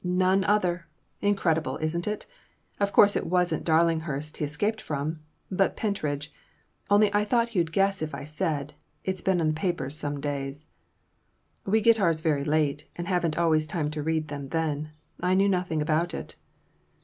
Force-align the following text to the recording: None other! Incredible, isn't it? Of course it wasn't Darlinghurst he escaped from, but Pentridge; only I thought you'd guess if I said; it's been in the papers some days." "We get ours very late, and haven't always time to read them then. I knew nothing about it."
None 0.03 0.43
other! 0.45 0.87
Incredible, 1.21 1.77
isn't 1.77 2.07
it? 2.07 2.25
Of 2.79 2.91
course 2.91 3.15
it 3.15 3.27
wasn't 3.27 3.63
Darlinghurst 3.63 4.37
he 4.37 4.45
escaped 4.45 4.81
from, 4.81 5.19
but 5.51 5.77
Pentridge; 5.77 6.33
only 6.89 7.13
I 7.13 7.23
thought 7.23 7.53
you'd 7.53 7.71
guess 7.71 8.01
if 8.01 8.15
I 8.15 8.23
said; 8.23 8.73
it's 9.03 9.21
been 9.21 9.39
in 9.39 9.49
the 9.49 9.53
papers 9.53 9.95
some 9.95 10.19
days." 10.19 10.65
"We 11.67 11.81
get 11.81 11.99
ours 11.99 12.21
very 12.21 12.43
late, 12.43 12.87
and 12.95 13.07
haven't 13.07 13.37
always 13.37 13.67
time 13.67 13.91
to 13.91 14.01
read 14.01 14.29
them 14.29 14.49
then. 14.49 14.89
I 15.19 15.35
knew 15.35 15.47
nothing 15.47 15.83
about 15.83 16.15
it." 16.15 16.35